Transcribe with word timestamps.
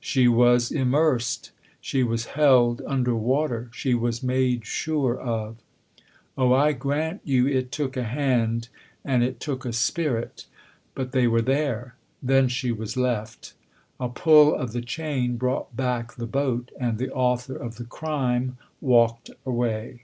"She 0.00 0.26
was 0.26 0.72
immersed 0.72 1.52
she 1.80 2.02
was 2.02 2.24
held 2.24 2.82
under 2.88 3.14
water 3.14 3.70
she 3.72 3.94
was 3.94 4.20
made 4.20 4.66
sure 4.66 5.16
of. 5.16 5.58
Oh, 6.36 6.52
I 6.52 6.72
grant 6.72 7.20
you 7.22 7.46
it 7.46 7.70
took 7.70 7.96
a 7.96 8.02
hand 8.02 8.68
and 9.04 9.22
it 9.22 9.38
took 9.38 9.64
a 9.64 9.72
spirit! 9.72 10.46
But 10.96 11.12
they 11.12 11.28
were 11.28 11.40
there. 11.40 11.94
Then 12.20 12.48
she 12.48 12.72
was 12.72 12.96
left. 12.96 13.54
A 14.00 14.08
pull 14.08 14.52
of 14.56 14.72
the 14.72 14.82
chain 14.82 15.36
brought 15.36 15.76
back 15.76 16.14
the 16.16 16.26
boat; 16.26 16.72
and 16.80 16.98
the 16.98 17.12
author 17.12 17.54
of 17.54 17.76
the 17.76 17.84
crime 17.84 18.58
walked 18.80 19.30
away." 19.46 20.02